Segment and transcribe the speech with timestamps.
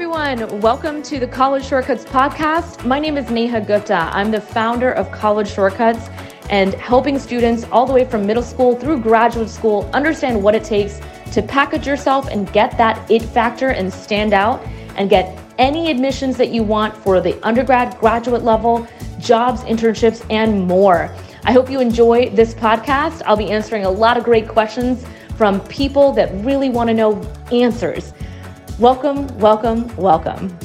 [0.00, 0.60] everyone.
[0.60, 2.86] Welcome to the College Shortcuts podcast.
[2.86, 4.08] My name is Neha Gupta.
[4.12, 6.08] I'm the founder of College Shortcuts
[6.50, 10.62] and helping students all the way from middle school through graduate school understand what it
[10.62, 11.00] takes
[11.32, 14.64] to package yourself and get that it factor and stand out
[14.94, 18.86] and get any admissions that you want for the undergrad, graduate level,
[19.18, 21.12] jobs, internships, and more.
[21.42, 23.22] I hope you enjoy this podcast.
[23.26, 25.04] I'll be answering a lot of great questions
[25.36, 27.20] from people that really want to know
[27.50, 28.12] answers.
[28.78, 30.56] Welcome, welcome, welcome.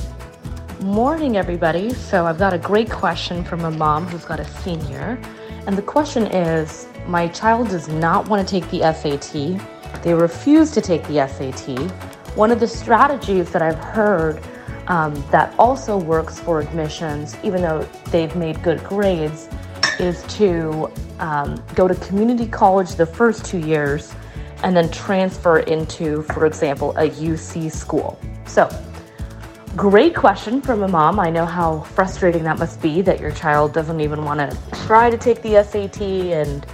[0.81, 1.91] Morning, everybody.
[1.95, 5.19] So, I've got a great question from a mom who's got a senior.
[5.65, 10.03] And the question is My child does not want to take the SAT.
[10.03, 11.89] They refuse to take the SAT.
[12.37, 14.39] One of the strategies that I've heard
[14.89, 19.49] um, that also works for admissions, even though they've made good grades,
[19.99, 20.87] is to
[21.17, 24.13] um, go to community college the first two years
[24.63, 28.17] and then transfer into, for example, a UC school.
[28.47, 28.69] So,
[29.75, 31.19] great question from a mom.
[31.19, 35.09] I know how frustrating that must be that your child doesn't even want to try
[35.09, 36.01] to take the SAT.
[36.01, 36.65] And,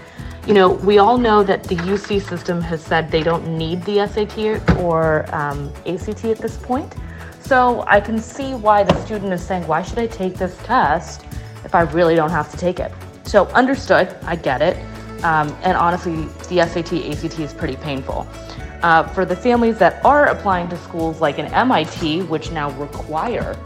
[0.48, 4.08] you know, we all know that the UC system has said they don't need the
[4.08, 6.96] SAT or um, ACT at this point.
[7.42, 11.26] So, I can see why the student is saying, why should I take this test
[11.66, 12.92] if I really don't have to take it?
[13.24, 14.78] So, understood, I get it.
[15.24, 18.28] Um, and honestly, the SAT, ACT is pretty painful.
[18.82, 23.58] Uh, for the families that are applying to schools like an MIT, which now require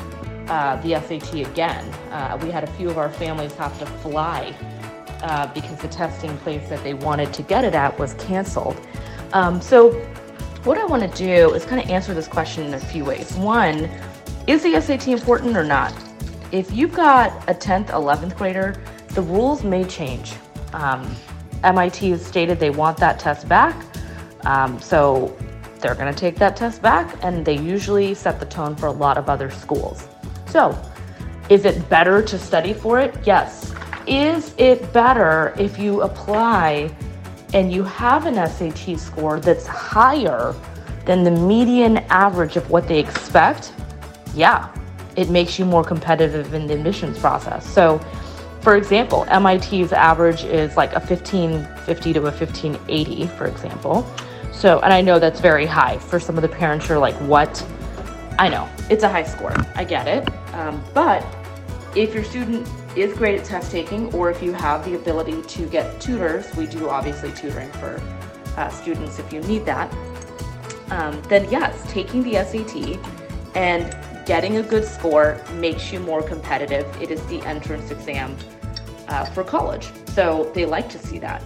[0.48, 4.56] uh, the SAT again, uh, we had a few of our families have to fly
[5.22, 8.76] uh, because the testing place that they wanted to get it at was canceled.
[9.34, 9.92] Um, so,
[10.64, 13.34] what I want to do is kind of answer this question in a few ways.
[13.34, 13.90] One,
[14.48, 15.94] is the SAT important or not?
[16.52, 20.34] If you've got a 10th, 11th grader, the rules may change.
[20.74, 21.16] Um,
[21.64, 23.76] MIT has stated they want that test back.
[24.46, 25.36] Um, so
[25.80, 28.92] they're going to take that test back, and they usually set the tone for a
[28.92, 30.08] lot of other schools.
[30.48, 30.78] So,
[31.50, 33.16] is it better to study for it?
[33.26, 33.74] Yes.
[34.08, 36.96] Is it better if you apply
[37.54, 40.56] and you have an SAT score that's higher
[41.06, 43.74] than the median average of what they expect?
[44.34, 44.74] Yeah,
[45.16, 47.66] it makes you more competitive in the admissions process.
[47.70, 48.00] So,
[48.64, 54.08] for example, MIT's average is like a 1550 to a 1580, for example.
[54.54, 57.16] So, and I know that's very high for some of the parents who are like,
[57.16, 57.62] what?
[58.40, 59.54] I know, it's a high score.
[59.76, 60.30] I get it.
[60.54, 61.26] Um, but
[61.94, 62.66] if your student
[62.96, 66.66] is great at test taking, or if you have the ability to get tutors, we
[66.66, 68.02] do obviously tutoring for
[68.56, 69.94] uh, students if you need that,
[70.90, 72.98] um, then yes, taking the SAT
[73.56, 73.94] and
[74.26, 76.86] getting a good score makes you more competitive.
[77.02, 78.38] It is the entrance exam
[79.08, 79.90] uh, for college.
[80.08, 81.44] So they like to see that.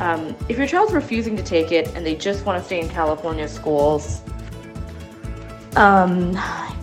[0.00, 2.88] Um, if your child's refusing to take it and they just want to stay in
[2.88, 4.22] California schools,
[5.76, 6.36] um,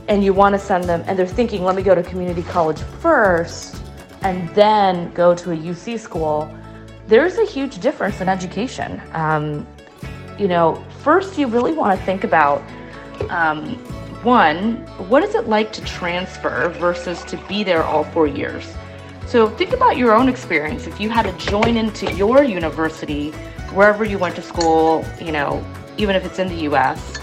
[0.08, 2.80] and you want to send them, and they're thinking, let me go to community college
[3.00, 3.78] first
[4.22, 6.54] and then go to a UC school,
[7.08, 9.02] there's a huge difference in education.
[9.14, 9.68] Um,
[10.38, 12.64] you know, first, you really want to think about
[13.30, 13.82] um,
[14.24, 14.78] one,
[15.10, 18.74] what is it like to transfer versus to be there all four years?
[19.28, 20.88] So think about your own experience.
[20.88, 23.32] If you had to join into your university,
[23.72, 25.66] wherever you went to school, you know,
[25.98, 27.18] even if it's in the US,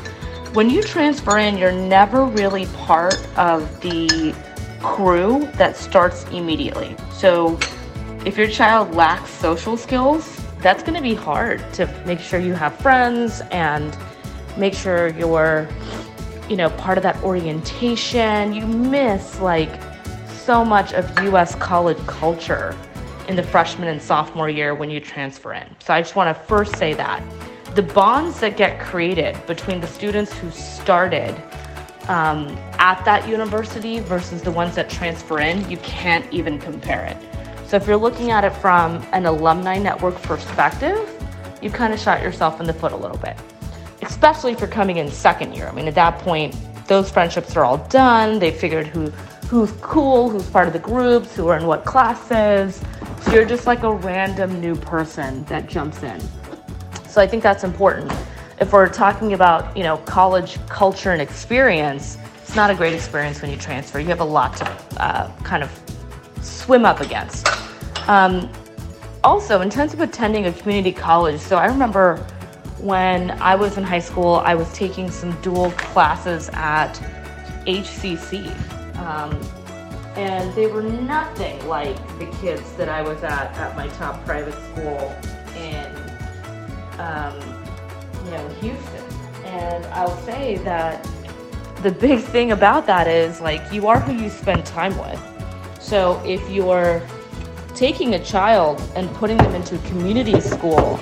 [0.54, 4.34] when you transfer in, you're never really part of the
[4.80, 6.96] crew that starts immediately.
[7.12, 7.58] So
[8.24, 12.54] if your child lacks social skills, that's going to be hard to make sure you
[12.54, 13.96] have friends and
[14.56, 15.68] make sure you're,
[16.48, 18.52] you know, part of that orientation.
[18.52, 19.70] You miss like
[20.28, 22.76] so much of US college culture
[23.28, 25.66] in the freshman and sophomore year when you transfer in.
[25.80, 27.22] So I just want to first say that.
[27.74, 31.36] The bonds that get created between the students who started
[32.08, 32.48] um,
[32.78, 37.16] at that university versus the ones that transfer in, you can't even compare it.
[37.68, 41.06] So if you're looking at it from an alumni network perspective,
[41.60, 43.36] you kind of shot yourself in the foot a little bit,
[44.08, 45.68] especially if you're coming in second year.
[45.68, 46.56] I mean, at that point,
[46.86, 48.38] those friendships are all done.
[48.38, 49.10] They figured who
[49.48, 52.82] who's cool, who's part of the groups, who are in what classes.
[53.22, 56.20] So you're just like a random new person that jumps in.
[57.08, 58.12] So I think that's important.
[58.60, 63.40] If we're talking about, you know, college culture and experience, it's not a great experience
[63.40, 64.00] when you transfer.
[64.00, 64.64] You have a lot to
[65.02, 65.70] uh, kind of
[66.42, 67.48] swim up against.
[68.06, 68.50] Um,
[69.24, 72.26] also, in terms of attending a community college, so I remember
[72.80, 76.94] when I was in high school, I was taking some dual classes at
[77.66, 78.48] HCC,
[78.98, 79.40] um,
[80.16, 84.54] and they were nothing like the kids that I was at at my top private
[84.54, 85.14] school
[85.56, 85.86] in,
[86.98, 87.36] um,
[88.24, 89.04] you know, Houston.
[89.44, 91.08] And I'll say that
[91.82, 95.20] the big thing about that is like you are who you spend time with.
[95.80, 97.02] So if you're
[97.74, 100.98] taking a child and putting them into a community school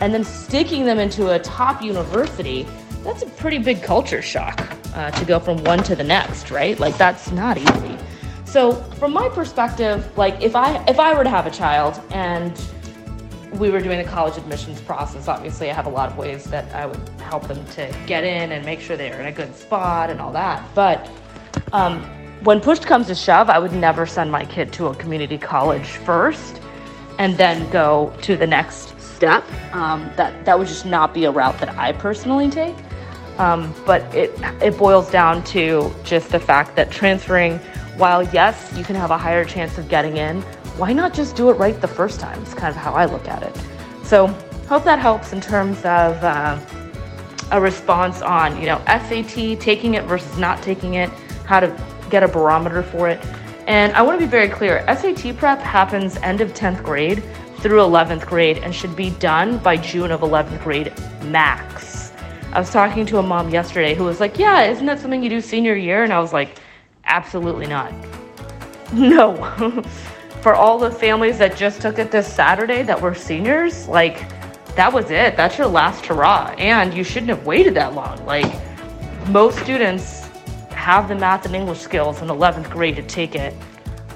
[0.00, 2.66] and then sticking them into a top university,
[3.04, 4.60] that's a pretty big culture shock
[4.94, 6.78] uh, to go from one to the next, right?
[6.78, 7.96] Like that's not easy.
[8.44, 12.60] So from my perspective, like if I if I were to have a child and
[13.54, 16.74] we were doing the college admissions process, obviously I have a lot of ways that
[16.74, 20.10] I would help them to get in and make sure they're in a good spot
[20.10, 20.64] and all that.
[20.74, 21.08] But
[21.72, 22.02] um,
[22.42, 25.86] when push comes to shove, I would never send my kid to a community college
[25.86, 26.60] first
[27.18, 28.99] and then go to the next
[29.72, 32.74] Um, that that would just not be a route that I personally take.
[33.38, 34.32] Um, but it
[34.62, 37.58] it boils down to just the fact that transferring,
[37.96, 40.42] while yes, you can have a higher chance of getting in,
[40.76, 42.40] why not just do it right the first time?
[42.42, 43.56] It's kind of how I look at it.
[44.04, 44.26] So
[44.68, 46.58] hope that helps in terms of uh,
[47.52, 51.10] a response on you know SAT taking it versus not taking it,
[51.46, 51.68] how to
[52.10, 53.24] get a barometer for it.
[53.66, 57.22] And I want to be very clear SAT prep happens end of 10th grade
[57.60, 60.92] through 11th grade and should be done by June of 11th grade
[61.24, 62.12] max.
[62.52, 65.30] I was talking to a mom yesterday who was like, Yeah, isn't that something you
[65.30, 66.02] do senior year?
[66.02, 66.58] And I was like,
[67.04, 67.92] Absolutely not.
[68.92, 69.36] No.
[70.42, 74.28] For all the families that just took it this Saturday that were seniors, like,
[74.74, 75.36] that was it.
[75.36, 76.54] That's your last hurrah.
[76.58, 78.24] And you shouldn't have waited that long.
[78.26, 78.52] Like,
[79.28, 80.28] most students
[80.70, 83.54] have the math and English skills in 11th grade to take it.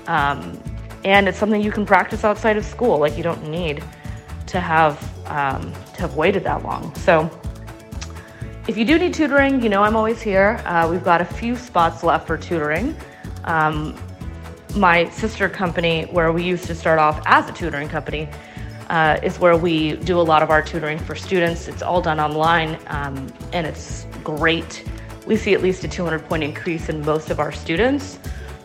[0.07, 0.61] Um,
[1.05, 2.99] and it's something you can practice outside of school.
[2.99, 3.83] Like you don't need
[4.47, 6.95] to have um, to have waited that long.
[6.97, 7.31] So
[8.69, 10.61] if you do need tutoring, you know I'm always here.
[10.65, 12.97] Uh, we've got a few spots left for tutoring.
[13.45, 13.97] Um,
[14.77, 18.29] my sister company, where we used to start off as a tutoring company,
[18.91, 21.69] uh, is where we do a lot of our tutoring for students.
[21.69, 24.85] It's all done online, um, and it's great
[25.27, 28.19] we see at least a 200 point increase in most of our students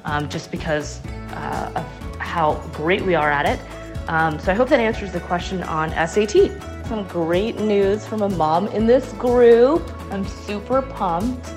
[0.06, 1.00] um, just because
[1.31, 3.60] uh, of how great we are at it.
[4.08, 6.52] Um, so I hope that answers the question on SAT.
[6.88, 9.92] Some great news from a mom in this group.
[10.12, 11.48] I'm super pumped.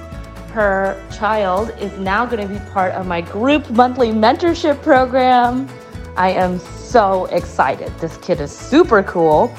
[0.53, 5.69] Her child is now going to be part of my group monthly mentorship program.
[6.17, 7.91] I am so excited.
[7.99, 9.55] This kid is super cool.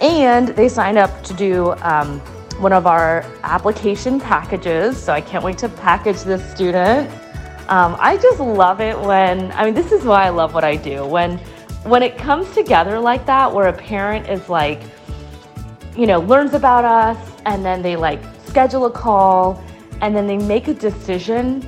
[0.00, 2.18] And they signed up to do um,
[2.60, 5.00] one of our application packages.
[5.02, 7.10] So I can't wait to package this student.
[7.68, 10.76] Um, I just love it when, I mean, this is why I love what I
[10.76, 11.06] do.
[11.06, 11.38] When,
[11.84, 14.82] when it comes together like that, where a parent is like,
[15.96, 19.62] you know, learns about us and then they like schedule a call
[20.00, 21.66] and then they make a decision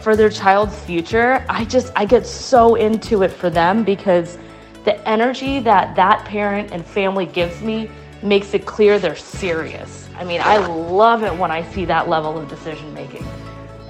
[0.00, 4.38] for their child's future, I just, I get so into it for them because
[4.84, 7.90] the energy that that parent and family gives me
[8.22, 12.38] makes it clear they're serious I mean, I love it when I see that level
[12.38, 13.26] of decision making.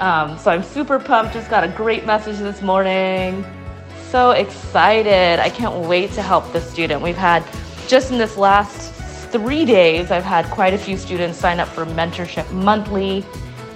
[0.02, 1.32] Um, so I'm super pumped.
[1.32, 3.44] Just got a great message this morning.
[4.08, 5.38] So excited.
[5.38, 7.00] I can't wait to help this student.
[7.00, 7.44] We've had
[7.86, 8.92] just in this last
[9.30, 13.24] three days, I've had quite a few students sign up for mentorship monthly.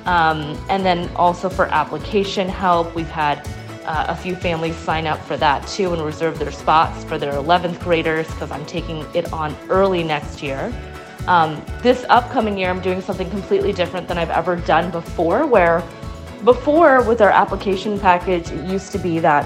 [0.05, 3.49] Um, and then also for application help, we've had
[3.85, 7.35] uh, a few families sign up for that too and reserve their spots for their
[7.35, 10.75] 11th graders because I'm taking it on early next year.
[11.29, 15.85] Um, this upcoming year, I'm doing something completely different than I've ever done before, where
[16.45, 19.45] before with our application package, it used to be that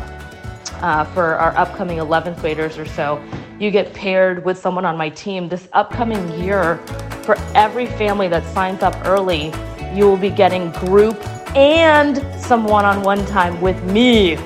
[0.82, 3.22] uh, for our upcoming 11th graders or so,
[3.58, 5.48] you get paired with someone on my team.
[5.48, 6.76] This upcoming year,
[7.22, 9.52] for every family that signs up early,
[9.94, 11.16] you will be getting group
[11.56, 14.36] and some one on one time with me.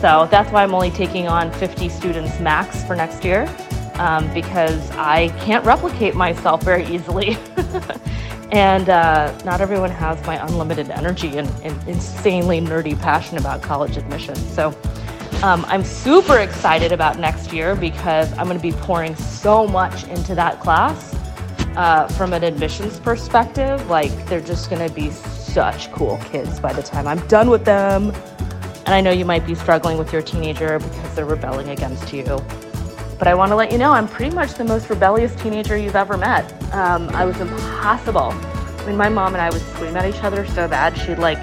[0.00, 3.48] So that's why I'm only taking on 50 students max for next year
[3.94, 7.38] um, because I can't replicate myself very easily.
[8.54, 13.96] and uh, not everyone has my unlimited energy and, and, insanely nerdy passion about college
[13.96, 14.38] admissions.
[14.54, 14.68] So
[15.42, 20.04] um, I'm super excited about next year because I'm going to be pouring so much
[20.04, 21.12] into that class.
[21.76, 26.72] Uh, from an admissions perspective, like they're just going to be such cool kids by
[26.72, 28.12] the time I'm done with them.
[28.86, 32.38] And I know you might be struggling with your teenager because they're rebelling against you.
[33.24, 35.96] But I want to let you know I'm pretty much the most rebellious teenager you've
[35.96, 36.44] ever met.
[36.74, 38.32] Um, I was impossible.
[38.32, 41.38] I mean, my mom and I would scream at each other so bad, she'd like,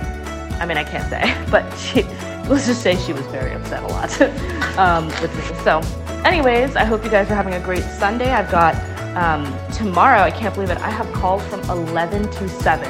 [0.62, 2.04] I mean, I can't say, but she,
[2.48, 4.22] let's just say she was very upset a lot
[4.78, 5.58] um, with me.
[5.64, 5.80] So,
[6.24, 8.30] anyways, I hope you guys are having a great Sunday.
[8.30, 8.76] I've got
[9.18, 12.86] um, tomorrow, I can't believe it, I have calls from 11 to 7.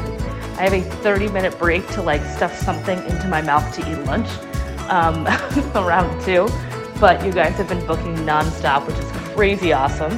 [0.60, 4.03] I have a 30 minute break to like stuff something into my mouth to eat
[4.05, 4.27] lunch
[4.89, 5.25] um,
[5.75, 6.50] around 2
[7.01, 10.12] but you guys have been booking nonstop, which is crazy awesome.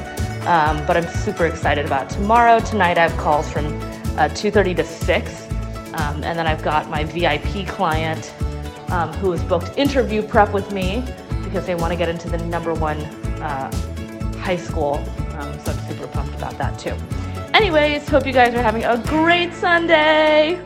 [0.46, 2.60] Um, but I'm super excited about tomorrow.
[2.60, 3.64] Tonight I have calls from
[4.18, 5.48] uh, 2:30 to 6,
[5.94, 8.34] Um, and then I've got my VIP client
[8.88, 11.02] um, who has booked interview prep with me
[11.42, 12.98] because they want to get into the number one
[13.40, 13.70] uh,
[14.40, 14.96] high school.
[15.38, 16.96] Um, so I'm super pumped about that too.
[17.54, 20.60] Anyways, hope you guys are having a great Sunday.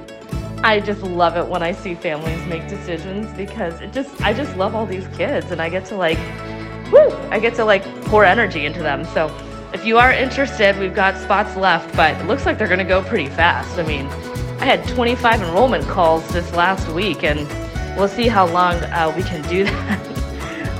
[0.62, 4.56] I just love it when I see families make decisions because it just I just
[4.56, 6.18] love all these kids and I get to like
[6.92, 9.04] woo, I get to like pour energy into them.
[9.06, 9.34] So
[9.72, 12.84] if you are interested, we've got spots left, but it looks like they're going to
[12.84, 13.78] go pretty fast.
[13.78, 14.06] I mean,
[14.60, 17.46] I had 25 enrollment calls this last week and
[17.96, 20.04] we'll see how long uh, we can do that.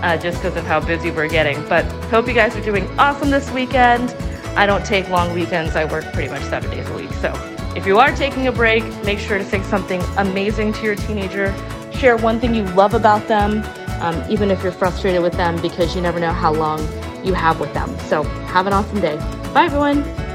[0.03, 1.61] Uh, just because of how busy we're getting.
[1.69, 4.11] But hope you guys are doing awesome this weekend.
[4.57, 7.13] I don't take long weekends, I work pretty much seven days a week.
[7.15, 10.97] So if you are taking a break, make sure to say something amazing to your
[10.97, 11.55] teenager.
[11.93, 13.63] Share one thing you love about them,
[14.01, 16.81] um, even if you're frustrated with them, because you never know how long
[17.25, 17.97] you have with them.
[18.01, 19.17] So have an awesome day.
[19.55, 20.28] Bye, everyone.